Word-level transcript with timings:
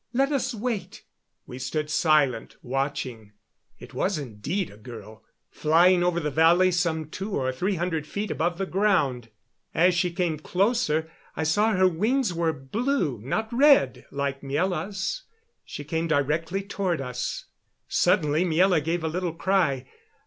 "Let 0.13 0.31
us 0.31 0.55
wait." 0.55 1.03
We 1.45 1.59
stood 1.59 1.91
silent, 1.91 2.55
watching. 2.63 3.33
It 3.77 3.93
was 3.93 4.17
indeed 4.17 4.71
a 4.71 4.77
girl, 4.77 5.23
flying 5.51 6.03
over 6.03 6.19
the 6.19 6.31
valley 6.31 6.71
some 6.71 7.07
two 7.07 7.33
or 7.33 7.51
three 7.51 7.75
hundred 7.75 8.07
feet 8.07 8.31
above 8.31 8.57
the 8.57 8.65
ground. 8.65 9.29
As 9.75 9.93
she 9.93 10.11
came 10.11 10.39
closer 10.39 11.11
I 11.37 11.43
saw 11.43 11.73
her 11.75 11.87
wings 11.87 12.33
were 12.33 12.51
blue, 12.51 13.21
not 13.23 13.53
red 13.53 14.07
like 14.09 14.41
Miela's. 14.41 15.21
She 15.63 15.83
came 15.83 16.07
directly 16.07 16.63
toward 16.63 16.99
us. 16.99 17.45
Suddenly 17.87 18.43
Miela 18.43 18.83
gave 18.83 19.03
a 19.03 19.07
little 19.07 19.33
cry. 19.35 19.85